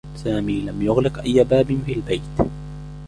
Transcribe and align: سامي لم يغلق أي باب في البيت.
سامي 0.15 0.61
لم 0.61 0.81
يغلق 0.81 1.19
أي 1.19 1.43
باب 1.43 1.77
في 1.85 1.93
البيت. 1.93 2.37